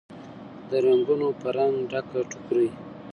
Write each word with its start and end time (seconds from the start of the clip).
د 0.69 0.71
رنګونوپه 0.85 1.49
رنګ، 1.57 1.75
ډکه 1.91 2.19
ټوکرۍ 2.29 2.69